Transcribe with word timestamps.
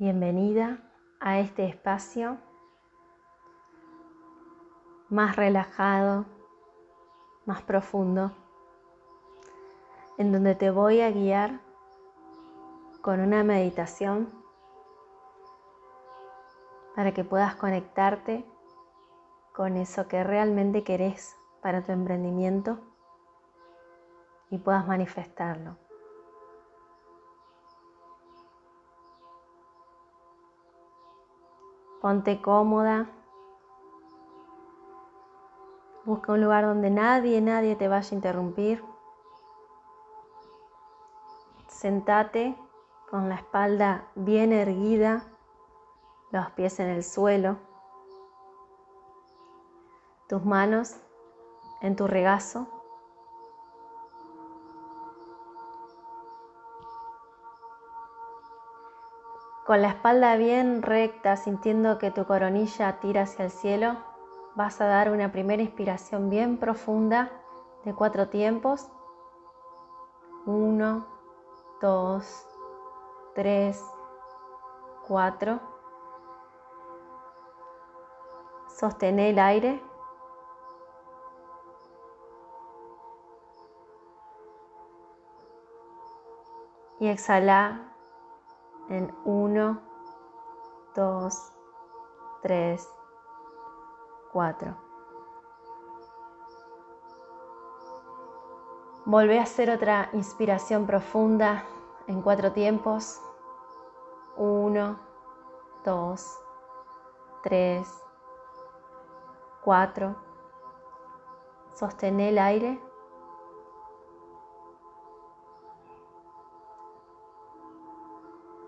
Bienvenida 0.00 0.78
a 1.20 1.40
este 1.40 1.66
espacio 1.66 2.38
más 5.10 5.36
relajado, 5.36 6.24
más 7.44 7.60
profundo, 7.60 8.32
en 10.16 10.32
donde 10.32 10.54
te 10.54 10.70
voy 10.70 11.02
a 11.02 11.10
guiar 11.10 11.60
con 13.02 13.20
una 13.20 13.44
meditación 13.44 14.30
para 16.96 17.12
que 17.12 17.22
puedas 17.22 17.56
conectarte 17.56 18.46
con 19.52 19.76
eso 19.76 20.08
que 20.08 20.24
realmente 20.24 20.82
querés 20.82 21.36
para 21.60 21.82
tu 21.82 21.92
emprendimiento 21.92 22.78
y 24.48 24.56
puedas 24.56 24.88
manifestarlo. 24.88 25.76
Ponte 32.00 32.40
cómoda. 32.40 33.10
Busca 36.06 36.32
un 36.32 36.40
lugar 36.40 36.64
donde 36.64 36.88
nadie, 36.88 37.40
nadie 37.42 37.76
te 37.76 37.88
vaya 37.88 38.08
a 38.10 38.14
interrumpir. 38.14 38.82
Sentate 41.68 42.56
con 43.10 43.28
la 43.28 43.34
espalda 43.34 44.08
bien 44.14 44.52
erguida, 44.52 45.24
los 46.30 46.50
pies 46.52 46.80
en 46.80 46.88
el 46.88 47.04
suelo, 47.04 47.58
tus 50.26 50.44
manos 50.44 50.96
en 51.82 51.96
tu 51.96 52.06
regazo. 52.06 52.79
Con 59.70 59.82
la 59.82 59.90
espalda 59.90 60.34
bien 60.34 60.82
recta, 60.82 61.36
sintiendo 61.36 61.96
que 61.98 62.10
tu 62.10 62.24
coronilla 62.24 62.98
tira 62.98 63.22
hacia 63.22 63.44
el 63.44 63.52
cielo, 63.52 63.98
vas 64.56 64.80
a 64.80 64.86
dar 64.86 65.12
una 65.12 65.30
primera 65.30 65.62
inspiración 65.62 66.28
bien 66.28 66.58
profunda 66.58 67.30
de 67.84 67.94
cuatro 67.94 68.28
tiempos. 68.30 68.90
Uno, 70.44 71.06
dos, 71.80 72.48
tres, 73.36 73.80
cuatro. 75.06 75.60
Sostén 78.76 79.20
el 79.20 79.38
aire. 79.38 79.80
Y 86.98 87.06
exhala 87.06 87.89
en 88.90 89.14
1, 89.24 89.80
2, 90.94 91.52
3, 92.42 92.88
4. 94.32 94.76
Volvé 99.06 99.38
a 99.38 99.44
hacer 99.44 99.70
otra 99.70 100.10
inspiración 100.12 100.86
profunda 100.86 101.64
en 102.06 102.20
cuatro 102.20 102.52
tiempos. 102.52 103.20
1, 104.36 104.98
2, 105.84 106.38
3, 107.42 107.88
4. 109.64 110.16
Sostén 111.74 112.20
el 112.20 112.38
aire. 112.38 112.89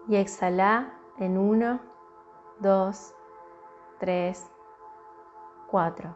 Y 0.09 0.17
exhala 0.17 0.95
en 1.19 1.39
1, 1.39 1.81
2, 2.61 3.15
3, 4.01 4.51
4. 5.71 6.15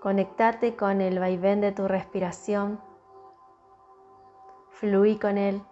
Conectate 0.00 0.76
con 0.76 1.00
el 1.00 1.18
vaivén 1.18 1.60
de 1.60 1.72
tu 1.72 1.88
respiración. 1.88 2.80
Fluí 4.70 5.18
con 5.18 5.38
él. 5.38 5.62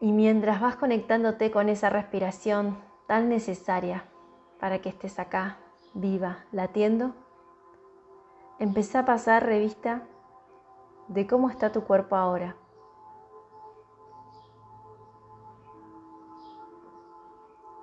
Y 0.00 0.12
mientras 0.12 0.60
vas 0.60 0.76
conectándote 0.76 1.50
con 1.50 1.68
esa 1.68 1.90
respiración 1.90 2.78
tan 3.06 3.28
necesaria 3.28 4.04
para 4.60 4.80
que 4.80 4.90
estés 4.90 5.18
acá, 5.18 5.58
viva, 5.94 6.44
latiendo, 6.52 7.12
empecé 8.58 8.98
a 8.98 9.04
pasar 9.04 9.44
revista 9.44 10.06
de 11.10 11.26
cómo 11.26 11.50
está 11.50 11.72
tu 11.72 11.82
cuerpo 11.82 12.14
ahora. 12.14 12.56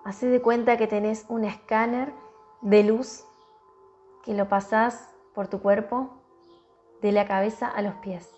Hace 0.05 0.27
de 0.27 0.41
cuenta 0.41 0.77
que 0.77 0.87
tenés 0.87 1.25
un 1.27 1.43
escáner 1.43 2.13
de 2.61 2.83
luz 2.83 3.25
que 4.23 4.33
lo 4.33 4.47
pasás 4.47 5.13
por 5.35 5.49
tu 5.49 5.61
cuerpo 5.61 6.09
de 7.01 7.11
la 7.11 7.27
cabeza 7.27 7.67
a 7.67 7.81
los 7.81 7.95
pies. 7.95 8.33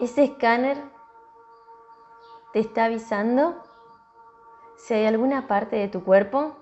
Ese 0.00 0.24
escáner 0.24 0.76
te 2.52 2.58
está 2.58 2.86
avisando 2.86 3.62
si 4.76 4.94
hay 4.94 5.06
alguna 5.06 5.46
parte 5.46 5.76
de 5.76 5.86
tu 5.86 6.02
cuerpo 6.02 6.56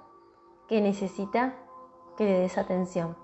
que 0.69 0.83
necesita 0.83 1.55
que 2.17 2.25
le 2.25 2.41
des 2.41 2.59
atención. 2.59 3.17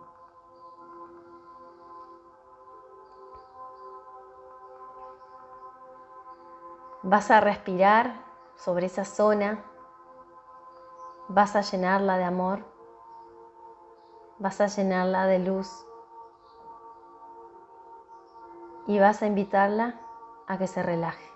Vas 7.03 7.31
a 7.31 7.41
respirar 7.41 8.25
sobre 8.55 8.87
esa 8.87 9.05
zona, 9.05 9.65
vas 11.29 11.57
a 11.57 11.63
llenarla 11.63 12.17
de 12.17 12.25
amor, 12.25 12.65
vas 14.39 14.61
a 14.61 14.67
llenarla 14.67 15.27
de 15.27 15.41
luz 15.41 15.69
y 18.87 18.99
vas 18.99 19.23
a 19.23 19.27
invitarla 19.27 20.01
a 20.47 20.59
que 20.59 20.67
se 20.67 20.83
relaje. 20.83 21.32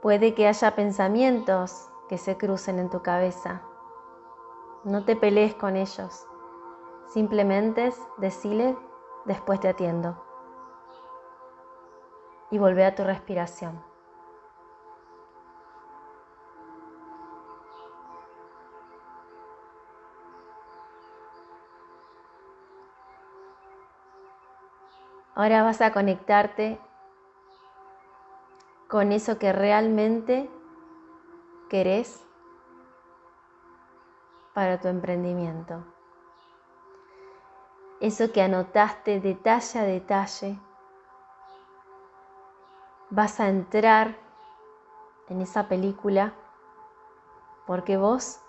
Puede 0.00 0.32
que 0.32 0.46
haya 0.46 0.76
pensamientos 0.76 1.90
que 2.08 2.18
se 2.18 2.36
crucen 2.36 2.78
en 2.78 2.88
tu 2.88 3.02
cabeza. 3.02 3.62
No 4.84 5.04
te 5.04 5.16
pelees 5.16 5.56
con 5.56 5.74
ellos. 5.76 6.24
Simplemente 7.08 7.92
decile 8.18 8.76
después 9.24 9.58
te 9.58 9.68
atiendo. 9.68 10.24
Y 12.52 12.58
volvé 12.58 12.84
a 12.84 12.94
tu 12.94 13.02
respiración. 13.02 13.82
Ahora 25.34 25.62
vas 25.64 25.80
a 25.80 25.92
conectarte 25.92 26.80
con 28.88 29.12
eso 29.12 29.38
que 29.38 29.52
realmente 29.52 30.50
querés 31.68 32.24
para 34.54 34.80
tu 34.80 34.88
emprendimiento. 34.88 35.84
Eso 38.00 38.32
que 38.32 38.42
anotaste 38.42 39.20
detalle 39.20 39.78
a 39.78 39.82
detalle, 39.82 40.58
vas 43.10 43.40
a 43.40 43.48
entrar 43.48 44.16
en 45.28 45.42
esa 45.42 45.68
película 45.68 46.32
porque 47.66 47.98
vos 47.98 48.40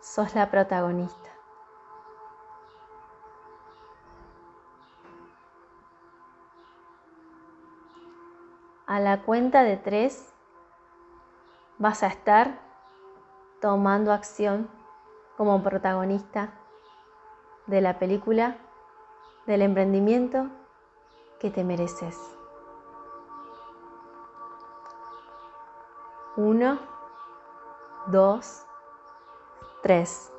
sos 0.00 0.34
la 0.34 0.50
protagonista. 0.50 1.35
A 8.96 9.00
la 9.00 9.20
cuenta 9.20 9.62
de 9.62 9.76
tres 9.76 10.32
vas 11.76 12.02
a 12.02 12.06
estar 12.06 12.60
tomando 13.60 14.10
acción 14.10 14.70
como 15.36 15.62
protagonista 15.62 16.54
de 17.66 17.82
la 17.82 17.98
película 17.98 18.56
del 19.44 19.60
emprendimiento 19.60 20.46
que 21.38 21.50
te 21.50 21.62
mereces. 21.62 22.18
Uno, 26.38 26.78
dos, 28.06 28.64
tres. 29.82 30.32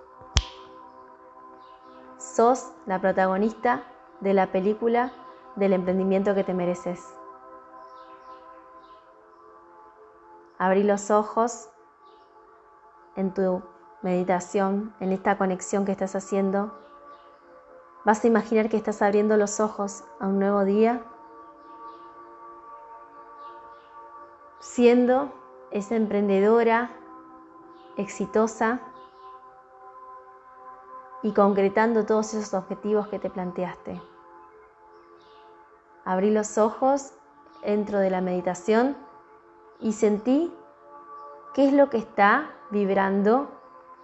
Sos 2.18 2.72
la 2.88 3.00
protagonista 3.00 3.84
de 4.20 4.34
la 4.34 4.48
película 4.48 5.12
del 5.56 5.74
emprendimiento 5.74 6.34
que 6.34 6.44
te 6.44 6.56
mereces. 6.56 7.17
Abrí 10.60 10.84
los 10.84 11.12
ojos 11.12 11.70
en 13.16 13.34
tu 13.34 13.62
meditación, 14.02 14.94
en 15.00 15.12
esta 15.12 15.38
conexión 15.38 15.86
que 15.86 15.92
estás 15.92 16.16
haciendo, 16.16 16.72
vas 18.06 18.24
a 18.24 18.28
imaginar 18.28 18.70
que 18.70 18.78
estás 18.78 19.02
abriendo 19.02 19.38
los 19.38 19.60
ojos 19.60 20.04
a 20.20 20.28
un 20.28 20.40
nuevo 20.40 20.64
día, 20.64 21.04
siendo 24.60 25.32
esa 25.72 25.96
emprendedora 25.96 26.90
exitosa 27.98 28.80
y 31.22 31.34
concretando 31.34 32.06
todos 32.06 32.34
esos 32.34 32.54
objetivos 32.54 33.08
que 33.10 33.20
te 33.20 33.30
planteaste. 33.30 34.02
Abrí 36.06 36.32
los 36.32 36.58
ojos, 36.58 37.14
entro 37.64 38.00
de 38.00 38.10
la 38.10 38.22
meditación 38.22 39.07
y 39.80 39.94
sentí 39.94 40.54
qué 41.54 41.68
es 41.68 41.74
lo 41.74 41.90
que 41.90 41.98
está 41.98 42.52
vibrando 42.70 43.50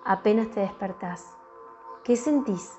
apenas 0.05 0.49
te 0.51 0.59
despertás. 0.59 1.35
¿Qué 2.03 2.15
sentís? 2.15 2.77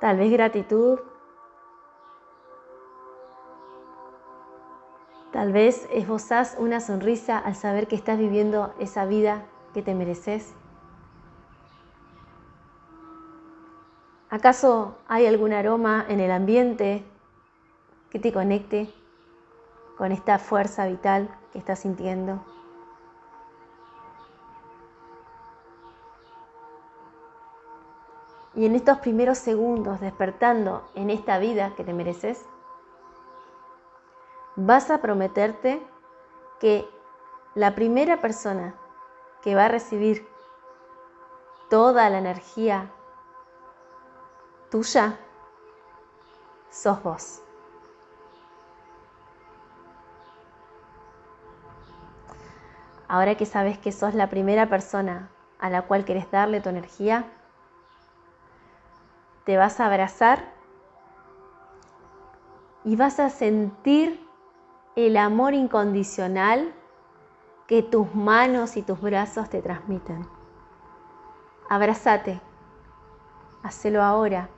Tal 0.00 0.18
vez 0.18 0.30
gratitud. 0.30 1.00
Tal 5.32 5.52
vez 5.52 5.88
esbozás 5.90 6.56
una 6.58 6.80
sonrisa 6.80 7.38
al 7.38 7.54
saber 7.54 7.88
que 7.88 7.96
estás 7.96 8.18
viviendo 8.18 8.74
esa 8.78 9.06
vida 9.06 9.46
que 9.74 9.82
te 9.82 9.94
mereces. 9.94 10.54
¿Acaso 14.30 14.96
hay 15.08 15.26
algún 15.26 15.52
aroma 15.52 16.04
en 16.08 16.20
el 16.20 16.30
ambiente 16.30 17.04
que 18.10 18.18
te 18.18 18.32
conecte 18.32 18.92
con 19.96 20.12
esta 20.12 20.38
fuerza 20.38 20.86
vital 20.86 21.28
que 21.52 21.58
estás 21.58 21.80
sintiendo? 21.80 22.44
Y 28.54 28.64
en 28.64 28.74
estos 28.74 28.98
primeros 28.98 29.36
segundos 29.36 30.00
despertando 30.00 30.88
en 30.94 31.10
esta 31.10 31.38
vida 31.38 31.74
que 31.76 31.84
te 31.84 31.92
mereces, 31.92 32.46
vas 34.56 34.90
a 34.90 35.02
prometerte 35.02 35.86
que 36.58 36.88
la 37.54 37.74
primera 37.74 38.20
persona 38.20 38.74
que 39.42 39.54
va 39.54 39.66
a 39.66 39.68
recibir 39.68 40.26
toda 41.68 42.08
la 42.08 42.18
energía 42.18 42.90
tuya 44.70 45.18
sos 46.70 47.02
vos. 47.02 47.45
Ahora 53.08 53.36
que 53.36 53.46
sabes 53.46 53.78
que 53.78 53.92
sos 53.92 54.14
la 54.14 54.28
primera 54.28 54.68
persona 54.68 55.30
a 55.58 55.70
la 55.70 55.82
cual 55.82 56.04
querés 56.04 56.30
darle 56.30 56.60
tu 56.60 56.68
energía, 56.68 57.24
te 59.44 59.56
vas 59.56 59.78
a 59.78 59.86
abrazar 59.86 60.52
y 62.84 62.96
vas 62.96 63.20
a 63.20 63.30
sentir 63.30 64.24
el 64.96 65.16
amor 65.16 65.54
incondicional 65.54 66.74
que 67.66 67.82
tus 67.82 68.14
manos 68.14 68.76
y 68.76 68.82
tus 68.82 69.00
brazos 69.00 69.48
te 69.50 69.60
transmiten. 69.62 70.26
Abrázate, 71.68 72.40
hacelo 73.62 74.02
ahora. 74.02 74.48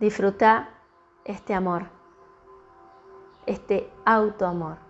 Disfruta 0.00 0.68
este 1.24 1.54
amor, 1.54 1.86
este 3.48 3.90
autoamor. 4.04 4.88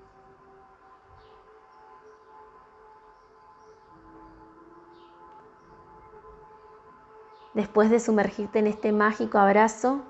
después 7.59 7.91
de 7.91 7.99
sumergirte 7.99 8.61
en 8.61 8.69
este 8.69 8.93
mágico 8.93 9.37
abrazo 9.37 10.03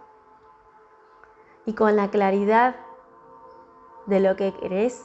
y 1.65 1.73
con 1.73 1.97
la 1.97 2.11
claridad 2.11 2.77
de 4.05 4.21
lo 4.21 4.37
que 4.37 4.53
querés, 4.53 5.03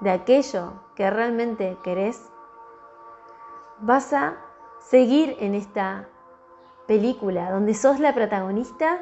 de 0.00 0.10
aquello 0.10 0.72
que 0.96 1.08
realmente 1.10 1.78
querés, 1.84 2.28
vas 3.78 4.12
a 4.12 4.36
seguir 4.80 5.36
en 5.38 5.54
esta 5.54 6.08
película 6.88 7.52
donde 7.52 7.74
sos 7.74 8.00
la 8.00 8.12
protagonista 8.14 8.98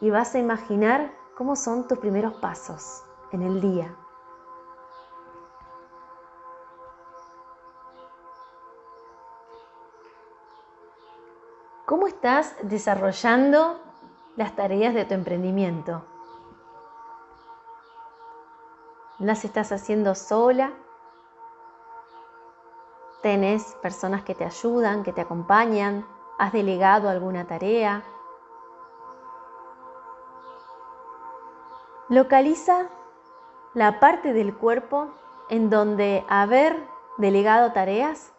y 0.00 0.10
vas 0.10 0.36
a 0.36 0.38
imaginar 0.38 1.10
cómo 1.36 1.56
son 1.56 1.88
tus 1.88 1.98
primeros 1.98 2.34
pasos 2.34 3.02
en 3.32 3.42
el 3.42 3.60
día. 3.60 3.94
¿Cómo 11.86 12.06
estás 12.06 12.56
desarrollando 12.62 13.78
las 14.36 14.56
tareas 14.56 14.94
de 14.94 15.04
tu 15.04 15.14
emprendimiento? 15.14 16.04
¿Las 19.18 19.44
estás 19.44 19.70
haciendo 19.70 20.14
sola? 20.14 20.72
¿Tenés 23.22 23.74
personas 23.82 24.22
que 24.24 24.34
te 24.34 24.44
ayudan, 24.44 25.02
que 25.02 25.12
te 25.12 25.20
acompañan? 25.20 26.06
¿Has 26.38 26.52
delegado 26.52 27.08
alguna 27.08 27.46
tarea? 27.46 28.02
Localiza 32.14 32.90
la 33.74 33.98
parte 33.98 34.32
del 34.32 34.54
cuerpo 34.54 35.12
en 35.50 35.68
donde 35.68 36.24
haber 36.28 36.80
delegado 37.18 37.72
tareas 37.72 38.32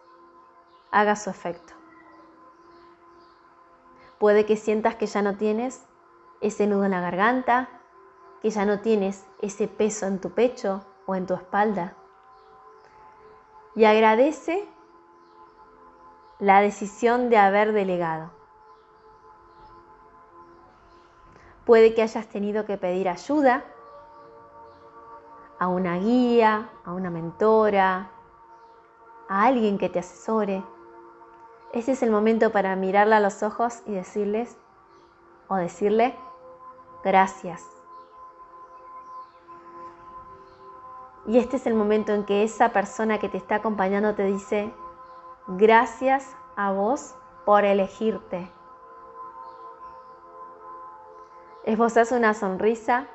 haga 0.92 1.18
su 1.18 1.30
efecto. 1.30 1.74
Puede 4.18 4.46
que 4.46 4.56
sientas 4.56 4.96
que 4.96 5.08
ya 5.08 5.22
no 5.22 5.36
tienes 5.36 5.86
ese 6.40 6.68
nudo 6.68 6.86
en 6.86 6.92
la 6.92 7.02
garganta, 7.02 7.68
que 8.42 8.50
ya 8.50 8.64
no 8.64 8.80
tienes 8.80 9.26
ese 9.42 9.68
peso 9.68 10.06
en 10.06 10.22
tu 10.22 10.30
pecho 10.30 10.86
o 11.06 11.14
en 11.14 11.26
tu 11.26 11.34
espalda. 11.34 11.98
Y 13.76 13.84
agradece 13.84 14.70
la 16.40 16.62
decisión 16.62 17.30
de 17.30 17.40
haber 17.40 17.74
delegado. 17.74 18.32
Puede 21.66 21.96
que 21.96 22.04
hayas 22.04 22.28
tenido 22.28 22.66
que 22.66 22.78
pedir 22.78 23.10
ayuda 23.10 23.66
a 25.58 25.68
una 25.68 25.98
guía, 25.98 26.70
a 26.86 26.94
una 26.94 27.10
mentora, 27.10 28.12
a 29.28 29.44
alguien 29.44 29.78
que 29.78 29.90
te 29.90 30.00
asesore. 30.00 30.64
Ese 31.74 31.94
es 31.94 32.04
el 32.04 32.12
momento 32.12 32.52
para 32.52 32.76
mirarla 32.76 33.18
a 33.18 33.20
los 33.20 33.42
ojos 33.42 33.82
y 33.86 33.94
decirles 33.94 34.58
o 35.48 35.56
decirle 35.56 36.16
gracias. 37.04 37.64
Y 41.28 41.40
este 41.40 41.58
es 41.58 41.66
el 41.66 41.74
momento 41.74 42.14
en 42.14 42.26
que 42.26 42.44
esa 42.44 42.70
persona 42.70 43.18
que 43.18 43.30
te 43.30 43.38
está 43.38 43.56
acompañando 43.56 44.14
te 44.14 44.24
dice 44.24 44.72
gracias 45.48 46.36
a 46.56 46.72
vos 46.72 47.16
por 47.46 47.66
elegirte. 47.66 48.55
Esbozás 51.66 52.12
una 52.12 52.36
sonrisa 52.36 53.08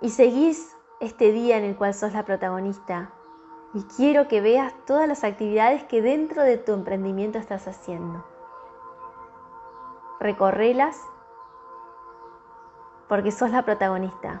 y 0.00 0.10
seguís 0.10 0.76
este 1.00 1.32
día 1.32 1.56
en 1.56 1.64
el 1.64 1.76
cual 1.76 1.92
sos 1.92 2.12
la 2.12 2.24
protagonista 2.24 3.10
y 3.72 3.82
quiero 3.96 4.28
que 4.28 4.40
veas 4.40 4.72
todas 4.86 5.08
las 5.08 5.24
actividades 5.24 5.82
que 5.82 6.02
dentro 6.02 6.44
de 6.44 6.56
tu 6.56 6.72
emprendimiento 6.72 7.38
estás 7.38 7.66
haciendo. 7.66 8.24
Recorrelas 10.20 11.02
porque 13.08 13.32
sos 13.32 13.50
la 13.50 13.64
protagonista. 13.64 14.40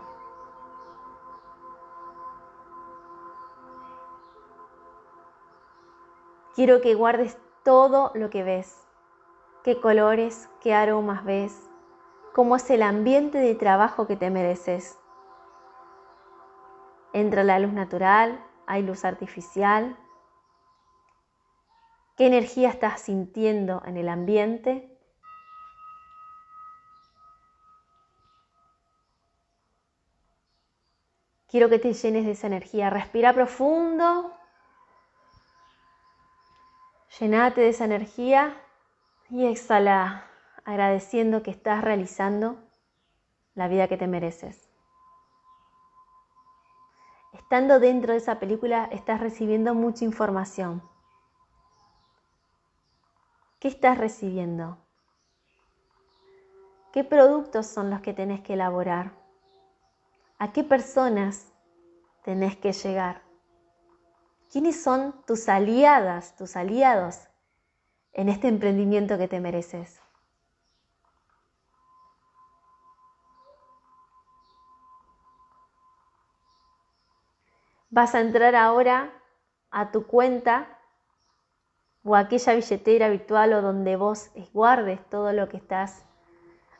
Quiero 6.54 6.80
que 6.80 6.94
guardes 6.94 7.36
todo 7.64 8.12
lo 8.14 8.30
que 8.30 8.44
ves, 8.44 8.83
qué 9.64 9.80
colores, 9.80 10.50
qué 10.60 10.74
aromas 10.74 11.24
ves, 11.24 11.70
cómo 12.34 12.56
es 12.56 12.68
el 12.68 12.82
ambiente 12.82 13.38
de 13.38 13.54
trabajo 13.54 14.06
que 14.06 14.14
te 14.14 14.30
mereces. 14.30 14.98
Entra 17.14 17.42
la 17.44 17.58
luz 17.58 17.72
natural, 17.72 18.44
hay 18.66 18.82
luz 18.82 19.06
artificial, 19.06 19.96
qué 22.18 22.26
energía 22.26 22.68
estás 22.68 23.00
sintiendo 23.00 23.82
en 23.86 23.96
el 23.96 24.10
ambiente. 24.10 24.90
Quiero 31.48 31.70
que 31.70 31.78
te 31.78 31.94
llenes 31.94 32.26
de 32.26 32.32
esa 32.32 32.48
energía. 32.48 32.90
Respira 32.90 33.32
profundo. 33.32 34.36
Llenate 37.18 37.60
de 37.60 37.68
esa 37.68 37.84
energía 37.84 38.60
y 39.30 39.46
exhala 39.46 40.26
agradeciendo 40.64 41.42
que 41.42 41.50
estás 41.50 41.82
realizando 41.82 42.56
la 43.54 43.68
vida 43.68 43.88
que 43.88 43.96
te 43.96 44.06
mereces. 44.06 44.68
Estando 47.32 47.80
dentro 47.80 48.12
de 48.12 48.18
esa 48.18 48.38
película 48.38 48.88
estás 48.92 49.20
recibiendo 49.20 49.74
mucha 49.74 50.04
información. 50.04 50.82
¿Qué 53.58 53.68
estás 53.68 53.98
recibiendo? 53.98 54.78
¿Qué 56.92 57.02
productos 57.02 57.66
son 57.66 57.90
los 57.90 58.00
que 58.00 58.12
tenés 58.12 58.40
que 58.42 58.54
elaborar? 58.54 59.12
¿A 60.38 60.52
qué 60.52 60.62
personas 60.62 61.52
tenés 62.22 62.56
que 62.56 62.72
llegar? 62.72 63.22
¿Quiénes 64.52 64.82
son 64.82 65.24
tus 65.26 65.48
aliadas, 65.48 66.36
tus 66.36 66.56
aliados 66.56 67.28
en 68.14 68.28
este 68.28 68.48
emprendimiento 68.48 69.18
que 69.18 69.28
te 69.28 69.40
mereces? 69.40 70.00
Vas 77.90 78.14
a 78.14 78.20
entrar 78.20 78.56
ahora 78.56 79.12
a 79.70 79.92
tu 79.92 80.06
cuenta 80.06 80.78
o 82.04 82.14
a 82.14 82.20
aquella 82.20 82.54
billetera 82.54 83.08
virtual 83.08 83.52
o 83.52 83.62
donde 83.62 83.96
vos 83.96 84.30
guardes 84.52 85.04
todo 85.10 85.32
lo 85.32 85.48
que 85.48 85.56
estás 85.56 86.04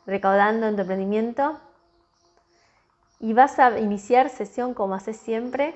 recaudando 0.05 0.67
en 0.67 0.75
tu 0.75 0.81
emprendimiento 0.81 1.59
y 3.19 3.33
vas 3.33 3.59
a 3.59 3.79
iniciar 3.79 4.29
sesión 4.29 4.73
como 4.73 4.93
haces 4.93 5.17
siempre 5.17 5.75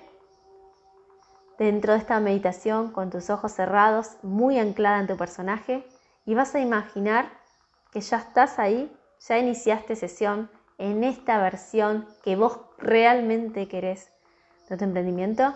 dentro 1.59 1.93
de 1.93 1.99
esta 1.99 2.19
meditación 2.21 2.91
con 2.91 3.09
tus 3.09 3.29
ojos 3.29 3.51
cerrados, 3.51 4.17
muy 4.23 4.57
anclada 4.57 4.99
en 5.01 5.07
tu 5.07 5.17
personaje 5.17 5.85
y 6.25 6.33
vas 6.33 6.55
a 6.55 6.61
imaginar 6.61 7.29
que 7.91 7.99
ya 7.99 8.17
estás 8.17 8.59
ahí, 8.59 8.95
ya 9.19 9.37
iniciaste 9.37 9.97
sesión 9.97 10.49
en 10.77 11.03
esta 11.03 11.37
versión 11.37 12.07
que 12.23 12.37
vos 12.37 12.61
realmente 12.77 13.67
querés 13.67 14.09
de 14.69 14.77
tu 14.77 14.85
emprendimiento 14.85 15.53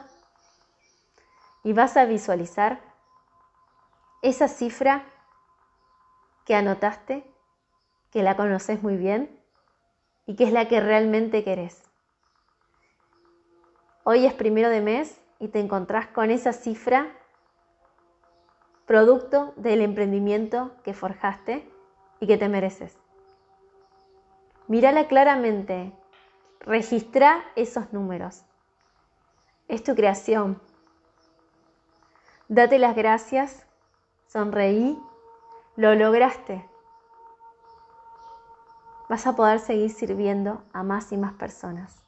y 1.63 1.71
vas 1.71 1.95
a 1.95 2.03
visualizar 2.03 2.81
esa 4.21 4.49
cifra 4.49 5.05
que 6.45 6.55
anotaste 6.55 7.23
que 8.11 8.23
la 8.23 8.35
conoces 8.35 8.83
muy 8.83 8.97
bien 8.97 9.39
y 10.25 10.35
que 10.35 10.43
es 10.43 10.51
la 10.51 10.67
que 10.67 10.81
realmente 10.81 11.45
querés. 11.45 11.81
Hoy 14.03 14.25
es 14.25 14.33
primero 14.33 14.69
de 14.69 14.81
mes 14.81 15.22
y 15.43 15.49
te 15.49 15.59
encontrás 15.59 16.07
con 16.07 16.31
esa 16.31 16.53
cifra 16.53 17.11
producto 18.85 19.53
del 19.57 19.81
emprendimiento 19.81 20.71
que 20.83 20.93
forjaste 20.93 21.69
y 22.21 22.27
que 22.27 22.37
te 22.37 22.47
mereces. 22.47 22.97
Mírala 24.67 25.07
claramente, 25.07 25.91
registra 26.61 27.43
esos 27.57 27.91
números. 27.91 28.45
Es 29.67 29.83
tu 29.83 29.95
creación. 29.95 30.61
Date 32.47 32.79
las 32.79 32.95
gracias, 32.95 33.67
sonreí, 34.27 34.97
lo 35.75 35.93
lograste 35.95 36.65
vas 39.09 39.27
a 39.27 39.35
poder 39.35 39.59
seguir 39.59 39.91
sirviendo 39.91 40.63
a 40.73 40.81
más 40.81 41.11
y 41.11 41.17
más 41.17 41.33
personas. 41.33 42.03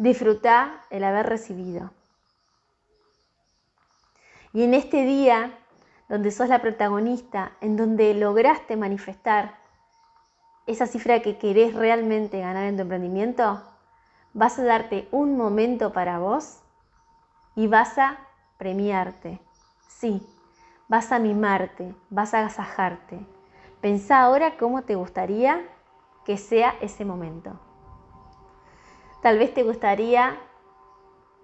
Disfruta 0.00 0.80
el 0.88 1.04
haber 1.04 1.26
recibido. 1.26 1.90
Y 4.54 4.62
en 4.62 4.72
este 4.72 5.04
día, 5.04 5.58
donde 6.08 6.30
sos 6.30 6.48
la 6.48 6.62
protagonista, 6.62 7.52
en 7.60 7.76
donde 7.76 8.14
lograste 8.14 8.78
manifestar 8.78 9.58
esa 10.64 10.86
cifra 10.86 11.20
que 11.20 11.36
querés 11.36 11.74
realmente 11.74 12.40
ganar 12.40 12.64
en 12.64 12.76
tu 12.76 12.82
emprendimiento, 12.82 13.62
vas 14.32 14.58
a 14.58 14.64
darte 14.64 15.06
un 15.10 15.36
momento 15.36 15.92
para 15.92 16.18
vos 16.18 16.62
y 17.54 17.66
vas 17.66 17.98
a 17.98 18.20
premiarte. 18.56 19.38
Sí, 19.86 20.26
vas 20.88 21.12
a 21.12 21.18
mimarte, 21.18 21.94
vas 22.08 22.32
a 22.32 22.38
agasajarte, 22.38 23.20
Pensá 23.82 24.22
ahora 24.22 24.56
cómo 24.56 24.80
te 24.80 24.94
gustaría 24.94 25.62
que 26.24 26.38
sea 26.38 26.74
ese 26.80 27.04
momento. 27.04 27.60
Tal 29.22 29.38
vez 29.38 29.52
te 29.52 29.62
gustaría 29.62 30.38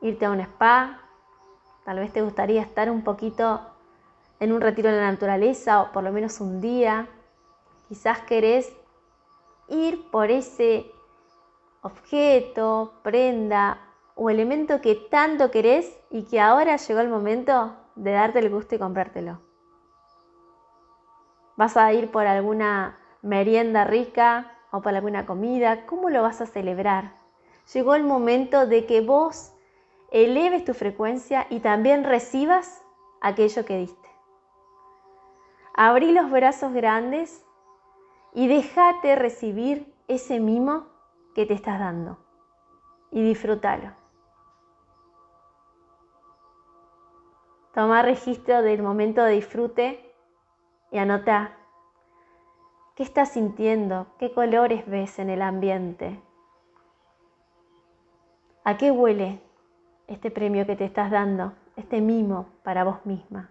irte 0.00 0.24
a 0.26 0.30
un 0.30 0.40
spa, 0.40 1.00
tal 1.84 1.98
vez 1.98 2.12
te 2.12 2.22
gustaría 2.22 2.62
estar 2.62 2.90
un 2.90 3.02
poquito 3.02 3.60
en 4.40 4.52
un 4.52 4.60
retiro 4.60 4.88
en 4.88 4.96
la 4.96 5.10
naturaleza 5.10 5.82
o 5.82 5.92
por 5.92 6.02
lo 6.02 6.12
menos 6.12 6.40
un 6.40 6.60
día. 6.60 7.08
Quizás 7.88 8.20
querés 8.20 8.72
ir 9.68 10.10
por 10.10 10.30
ese 10.30 10.90
objeto, 11.82 12.94
prenda 13.02 13.78
o 14.14 14.30
elemento 14.30 14.80
que 14.80 14.94
tanto 14.94 15.50
querés 15.50 15.98
y 16.10 16.24
que 16.24 16.40
ahora 16.40 16.76
llegó 16.76 17.00
el 17.00 17.08
momento 17.08 17.76
de 17.94 18.12
darte 18.12 18.38
el 18.38 18.50
gusto 18.50 18.74
y 18.74 18.78
comprártelo 18.78 19.46
vas 21.56 21.76
a 21.76 21.92
ir 21.92 22.10
por 22.10 22.26
alguna 22.26 22.98
merienda 23.22 23.84
rica 23.84 24.52
o 24.70 24.82
por 24.82 24.94
alguna 24.94 25.26
comida, 25.26 25.86
¿cómo 25.86 26.10
lo 26.10 26.22
vas 26.22 26.40
a 26.40 26.46
celebrar? 26.46 27.25
Llegó 27.72 27.94
el 27.94 28.04
momento 28.04 28.66
de 28.66 28.86
que 28.86 29.00
vos 29.00 29.52
eleves 30.10 30.64
tu 30.64 30.74
frecuencia 30.74 31.46
y 31.50 31.60
también 31.60 32.04
recibas 32.04 32.84
aquello 33.20 33.64
que 33.64 33.78
diste. 33.78 34.08
Abrí 35.74 36.12
los 36.12 36.30
brazos 36.30 36.72
grandes 36.72 37.44
y 38.32 38.46
déjate 38.48 39.16
recibir 39.16 39.92
ese 40.08 40.40
mimo 40.40 40.86
que 41.34 41.44
te 41.44 41.54
estás 41.54 41.78
dando 41.78 42.18
y 43.10 43.22
disfrútalo. 43.22 43.92
Toma 47.74 48.00
registro 48.02 48.62
del 48.62 48.82
momento 48.82 49.22
de 49.22 49.32
disfrute 49.32 50.14
y 50.90 50.98
anota 50.98 51.58
qué 52.94 53.02
estás 53.02 53.32
sintiendo, 53.32 54.06
qué 54.18 54.32
colores 54.32 54.86
ves 54.86 55.18
en 55.18 55.28
el 55.28 55.42
ambiente, 55.42 56.22
a 58.66 58.76
qué 58.76 58.90
huele 58.90 59.40
este 60.08 60.32
premio 60.32 60.66
que 60.66 60.74
te 60.74 60.84
estás 60.84 61.12
dando, 61.12 61.52
este 61.76 62.00
mimo 62.00 62.48
para 62.64 62.82
vos 62.82 63.06
misma. 63.06 63.50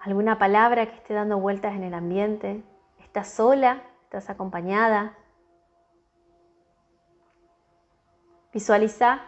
alguna 0.00 0.38
palabra 0.38 0.86
que 0.86 0.94
esté 0.94 1.14
dando 1.14 1.38
vueltas 1.38 1.74
en 1.74 1.82
el 1.82 1.92
ambiente. 1.92 2.62
¿Estás 2.98 3.28
sola? 3.28 3.82
¿Estás 4.04 4.30
acompañada? 4.30 5.16
Visualiza 8.52 9.20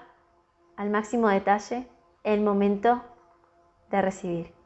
al 0.77 0.91
máximo 0.91 1.29
detalle 1.29 1.89
el 2.23 2.43
momento 2.43 3.03
de 3.91 4.03
recibir. 4.03 4.58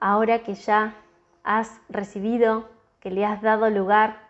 Ahora 0.00 0.42
que 0.42 0.54
ya 0.54 0.94
has 1.44 1.80
recibido, 1.90 2.68
que 3.00 3.10
le 3.10 3.26
has 3.26 3.42
dado 3.42 3.68
lugar 3.68 4.28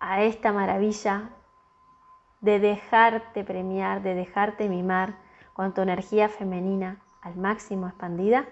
a 0.00 0.22
esta 0.22 0.50
maravilla 0.50 1.30
de 2.40 2.58
dejarte 2.58 3.44
premiar, 3.44 4.02
de 4.02 4.14
dejarte 4.14 4.68
mimar 4.68 5.16
con 5.52 5.74
tu 5.74 5.82
energía 5.82 6.28
femenina 6.28 7.02
al 7.20 7.36
máximo 7.36 7.86
expandida, 7.86 8.46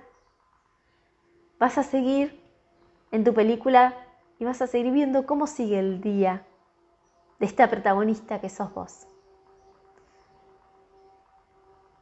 vas 1.59 1.79
a 1.79 1.83
seguir 1.83 2.41
en 3.11 3.25
tu 3.25 3.35
película 3.35 3.95
y 4.39 4.45
vas 4.45 4.63
a 4.63 4.67
seguir 4.67 4.93
viendo 4.93 5.27
cómo 5.27 5.47
sigue 5.47 5.79
el 5.79 6.01
día 6.01 6.47
de 7.39 7.47
esta 7.47 7.69
protagonista 7.69 8.41
que 8.41 8.49
sos 8.49 8.73
vos. 8.75 9.07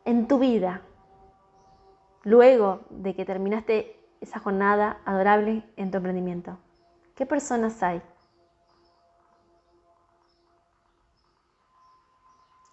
En 0.04 0.26
tu 0.26 0.38
vida, 0.38 0.82
luego 2.24 2.80
de 2.90 3.14
que 3.14 3.24
terminaste 3.24 3.98
esa 4.20 4.38
jornada 4.38 5.00
adorable 5.04 5.62
en 5.76 5.90
tu 5.90 5.98
emprendimiento, 5.98 6.58
¿qué 7.14 7.26
personas 7.26 7.82
hay? 7.82 8.02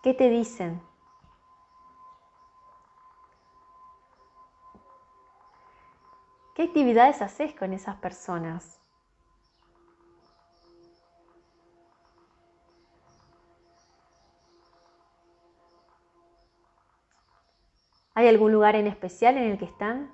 ¿Qué 0.03 0.13
te 0.13 0.29
dicen? 0.29 0.81
¿Qué 6.53 6.63
actividades 6.63 7.21
haces 7.21 7.53
con 7.53 7.73
esas 7.73 7.95
personas? 7.97 8.79
¿Hay 18.15 18.29
algún 18.29 18.53
lugar 18.53 18.75
en 18.75 18.87
especial 18.87 19.37
en 19.37 19.51
el 19.51 19.57
que 19.57 19.65
están? 19.65 20.11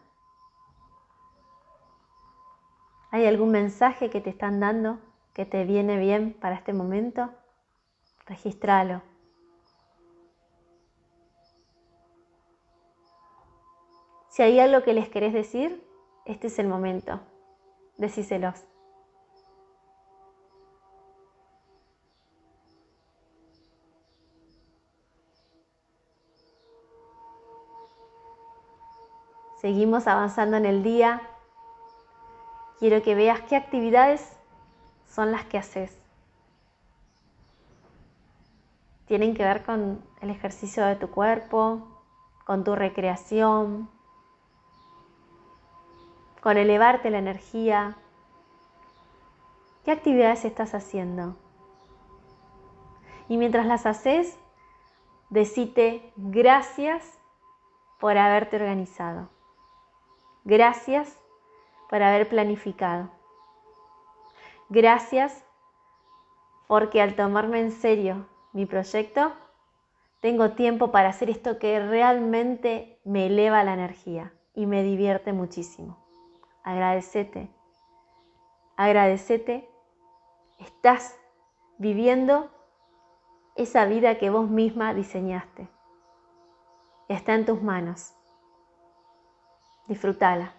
¿Hay 3.12 3.27
algún 3.27 3.51
mensaje 3.51 4.10
que 4.10 4.22
te 4.22 4.31
están 4.31 4.60
dando 4.60 5.00
que 5.34 5.46
te 5.46 5.63
viene 5.65 5.98
bien 5.98 6.34
para 6.34 6.55
este 6.55 6.74
momento? 6.74 7.29
Regístralo. 8.25 9.01
Si 14.29 14.41
hay 14.41 14.60
algo 14.60 14.81
que 14.84 14.93
les 14.93 15.10
querés 15.10 15.34
decir, 15.34 15.86
este 16.25 16.48
es 16.48 16.58
el 16.58 16.67
momento. 16.67 17.20
Decíselos. 17.98 18.71
Seguimos 29.62 30.08
avanzando 30.08 30.58
en 30.58 30.65
el 30.65 30.82
día. 30.82 31.22
Quiero 32.80 33.03
que 33.03 33.13
veas 33.13 33.41
qué 33.41 33.56
actividades 33.56 34.36
son 35.08 35.32
las 35.32 35.46
que 35.46 35.60
haces. 35.60 35.96
Tienen 39.06 39.36
que 39.36 39.44
ver 39.44 39.63
con 39.63 40.03
el 40.22 40.32
ejercicio 40.32 40.84
de 40.84 40.96
tu 40.96 41.12
cuerpo, 41.12 41.88
con 42.44 42.63
tu 42.63 42.74
recreación, 42.74 43.88
con 46.41 46.58
elevarte 46.58 47.12
la 47.12 47.20
energía. 47.20 47.98
¿Qué 49.86 49.91
actividades 49.91 50.44
estás 50.44 50.74
haciendo? 50.74 51.36
Y 53.30 53.38
mientras 53.38 53.68
las 53.68 53.86
haces, 53.86 54.39
decite 55.30 56.12
gracias 56.15 57.20
por 58.00 58.18
haberte 58.18 58.56
organizado. 58.56 59.30
Gracias 60.43 61.19
por 61.89 62.01
haber 62.01 62.27
planificado. 62.27 63.10
Gracias 64.69 65.45
porque 66.67 67.01
al 67.01 67.15
tomarme 67.15 67.60
en 67.60 67.71
serio 67.71 68.27
mi 68.53 68.65
proyecto, 68.65 69.33
tengo 70.21 70.51
tiempo 70.51 70.91
para 70.91 71.10
hacer 71.10 71.29
esto 71.29 71.60
que 71.60 71.79
realmente 71.79 73.00
me 73.03 73.27
eleva 73.27 73.63
la 73.63 73.74
energía 73.74 74.33
y 74.53 74.65
me 74.65 74.83
divierte 74.83 75.33
muchísimo. 75.33 75.98
Agradecete, 76.63 77.50
agradecete, 78.77 79.69
estás 80.60 81.19
viviendo 81.77 82.50
esa 83.55 83.86
vida 83.86 84.17
que 84.17 84.29
vos 84.29 84.50
misma 84.50 84.93
diseñaste. 84.93 85.67
Está 87.07 87.33
en 87.36 87.45
tus 87.45 87.62
manos. 87.62 88.15
Disfrútala. 89.91 90.53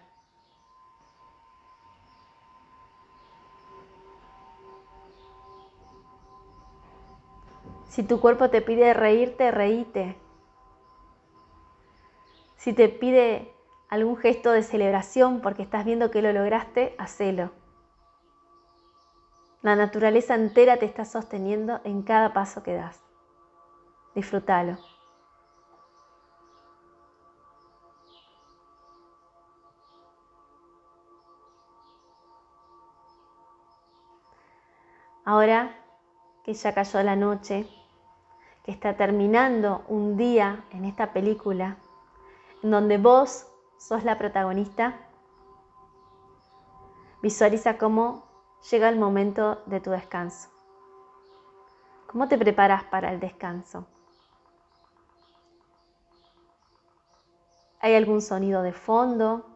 Si 7.87 8.03
tu 8.03 8.21
cuerpo 8.21 8.51
te 8.51 8.61
pide 8.61 8.93
reírte, 8.93 9.49
reíte. 9.49 10.15
Si 12.57 12.73
te 12.73 12.89
pide 12.89 13.51
algún 13.89 14.17
gesto 14.17 14.51
de 14.51 14.61
celebración 14.61 15.41
porque 15.41 15.63
estás 15.63 15.83
viendo 15.83 16.11
que 16.11 16.21
lo 16.21 16.31
lograste, 16.31 16.93
hacelo. 16.99 17.49
La 19.63 19.75
naturaleza 19.75 20.35
entera 20.35 20.77
te 20.77 20.85
está 20.85 21.05
sosteniendo 21.05 21.81
en 21.85 22.03
cada 22.03 22.33
paso 22.33 22.61
que 22.61 22.75
das. 22.75 23.01
Disfrútalo. 24.13 24.77
Ahora 35.33 35.75
que 36.43 36.53
ya 36.53 36.75
cayó 36.75 37.01
la 37.01 37.15
noche, 37.15 37.67
que 38.63 38.71
está 38.71 38.95
terminando 38.95 39.83
un 39.87 40.15
día 40.15 40.63
en 40.69 40.85
esta 40.85 41.11
película, 41.11 41.77
en 42.61 42.69
donde 42.69 42.99
vos 42.99 43.47
sos 43.79 44.03
la 44.03 44.19
protagonista, 44.19 44.93
visualiza 47.23 47.79
cómo 47.79 48.27
llega 48.69 48.89
el 48.89 48.99
momento 48.99 49.63
de 49.65 49.79
tu 49.79 49.89
descanso. 49.89 50.49
¿Cómo 52.05 52.27
te 52.27 52.37
preparas 52.37 52.83
para 52.83 53.11
el 53.11 53.19
descanso? 53.19 53.87
¿Hay 57.79 57.95
algún 57.95 58.21
sonido 58.21 58.61
de 58.61 58.73
fondo? 58.73 59.47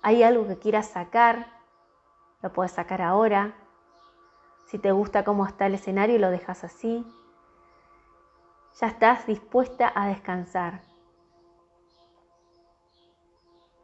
¿Hay 0.00 0.22
algo 0.22 0.46
que 0.46 0.60
quieras 0.60 0.90
sacar? 0.90 1.48
Lo 2.40 2.52
puedes 2.52 2.70
sacar 2.70 3.02
ahora. 3.02 3.56
Si 4.70 4.78
te 4.78 4.92
gusta 4.92 5.24
cómo 5.24 5.46
está 5.46 5.66
el 5.66 5.74
escenario, 5.74 6.16
lo 6.20 6.30
dejas 6.30 6.62
así. 6.62 7.04
Ya 8.80 8.86
estás 8.86 9.26
dispuesta 9.26 9.92
a 9.92 10.06
descansar. 10.06 10.80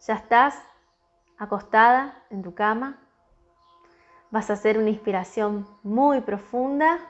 Ya 0.06 0.14
estás 0.14 0.62
acostada 1.38 2.22
en 2.30 2.44
tu 2.44 2.54
cama. 2.54 3.00
Vas 4.30 4.48
a 4.48 4.52
hacer 4.52 4.78
una 4.78 4.90
inspiración 4.90 5.66
muy 5.82 6.20
profunda. 6.20 7.00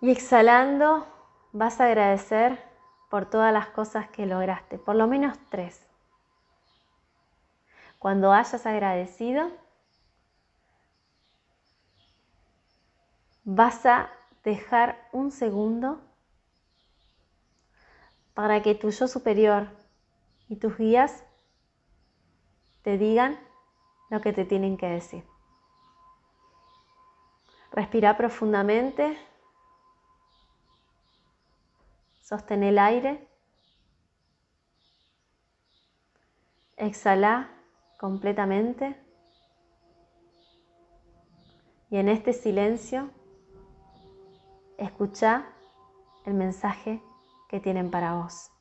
Y 0.00 0.10
exhalando, 0.10 1.06
vas 1.52 1.80
a 1.80 1.84
agradecer 1.84 2.60
por 3.10 3.26
todas 3.26 3.52
las 3.52 3.68
cosas 3.68 4.08
que 4.08 4.26
lograste, 4.26 4.76
por 4.76 4.96
lo 4.96 5.06
menos 5.06 5.38
tres. 5.50 5.86
Cuando 8.00 8.32
hayas 8.32 8.66
agradecido, 8.66 9.52
vas 13.50 13.86
a 13.86 14.10
dejar 14.44 15.08
un 15.10 15.30
segundo 15.30 16.02
para 18.34 18.60
que 18.60 18.74
tu 18.74 18.90
yo 18.90 19.08
superior 19.08 19.68
y 20.50 20.56
tus 20.56 20.76
guías 20.76 21.24
te 22.82 22.98
digan 22.98 23.40
lo 24.10 24.20
que 24.20 24.34
te 24.34 24.44
tienen 24.44 24.76
que 24.76 24.88
decir. 24.88 25.24
Respira 27.72 28.18
profundamente. 28.18 29.18
Sostén 32.20 32.64
el 32.64 32.78
aire. 32.78 33.26
Exhala 36.76 37.50
completamente. 37.98 39.02
Y 41.88 41.96
en 41.96 42.10
este 42.10 42.34
silencio 42.34 43.10
Escucha 44.78 45.44
el 46.24 46.34
mensaje 46.34 47.02
que 47.48 47.58
tienen 47.58 47.90
para 47.90 48.14
vos. 48.14 48.52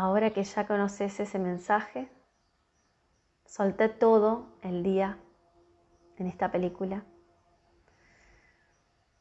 Ahora 0.00 0.30
que 0.30 0.44
ya 0.44 0.64
conoces 0.64 1.18
ese 1.18 1.40
mensaje, 1.40 2.08
solté 3.44 3.88
todo 3.88 4.46
el 4.62 4.84
día 4.84 5.18
en 6.18 6.28
esta 6.28 6.52
película. 6.52 7.02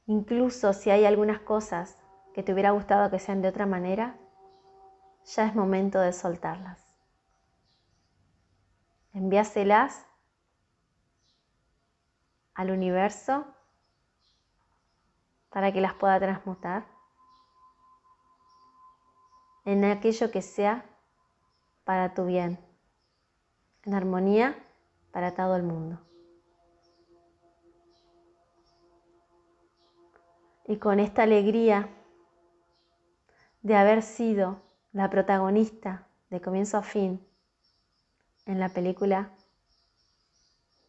Incluso 0.05 0.73
si 0.73 0.91
hay 0.91 1.05
algunas 1.05 1.39
cosas 1.39 1.97
que 2.35 2.43
te 2.43 2.53
hubiera 2.53 2.69
gustado 2.69 3.09
que 3.09 3.17
sean 3.17 3.41
de 3.41 3.47
otra 3.47 3.65
manera, 3.65 4.19
ya 5.25 5.47
es 5.47 5.55
momento 5.55 5.99
de 5.99 6.13
soltarlas. 6.13 6.79
Envíaselas 9.13 10.05
al 12.53 12.69
universo 12.69 13.47
para 15.49 15.73
que 15.73 15.81
las 15.81 15.95
pueda 15.95 16.19
transmutar 16.19 16.96
en 19.67 19.83
aquello 19.83 20.31
que 20.31 20.41
sea 20.41 20.85
para 21.83 22.13
tu 22.13 22.25
bien, 22.25 22.57
en 23.83 23.95
armonía 23.95 24.55
para 25.11 25.35
todo 25.35 25.57
el 25.57 25.63
mundo. 25.63 25.99
Y 30.67 30.77
con 30.77 31.01
esta 31.01 31.23
alegría 31.23 31.89
de 33.61 33.75
haber 33.75 34.03
sido 34.03 34.61
la 34.93 35.09
protagonista 35.09 36.07
de 36.29 36.39
comienzo 36.39 36.77
a 36.77 36.81
fin 36.81 37.19
en 38.45 38.61
la 38.61 38.69
película 38.69 39.31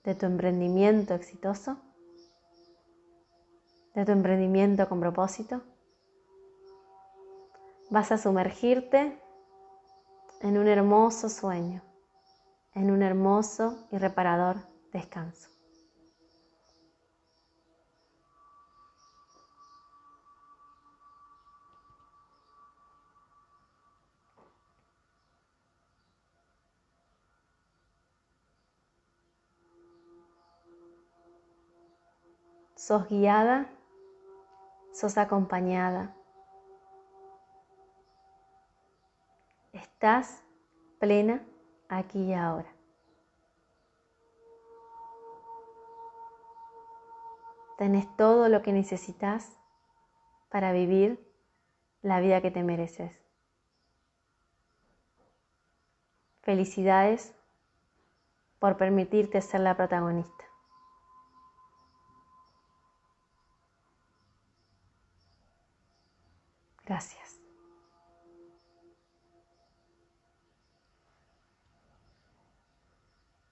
de 0.05 0.15
tu 0.15 0.25
emprendimiento 0.25 1.15
exitoso, 1.15 1.79
de 3.97 4.05
tu 4.05 4.13
emprendimiento 4.13 4.89
con 4.89 5.01
propósito, 5.01 5.65
vas 7.91 8.13
a 8.13 8.19
sumergirte 8.19 9.19
en 10.43 10.59
un 10.59 10.69
hermoso 10.69 11.29
sueño, 11.29 11.83
en 12.75 12.91
un 12.91 13.03
hermoso 13.03 13.89
y 13.91 13.99
reparador 13.99 14.57
descanso. 14.93 15.49
Sos 32.77 33.09
guiada, 33.09 33.69
sos 34.95 35.19
acompañada 35.19 36.18
Estás 39.99 40.45
plena 41.01 41.45
aquí 41.89 42.21
y 42.21 42.33
ahora. 42.33 42.73
Tenés 47.79 48.07
todo 48.17 48.49
lo 48.49 48.63
que 48.63 48.73
necesitas 48.73 49.59
para 50.51 50.71
vivir 50.71 51.19
la 52.01 52.21
vida 52.21 52.41
que 52.41 52.53
te 52.53 52.63
mereces. 52.63 53.13
Felicidades 56.43 57.35
por 58.61 58.77
permitirte 58.77 59.41
ser 59.41 59.63
la 59.63 59.77
protagonista. 59.77 60.45
Gracias. 66.85 67.28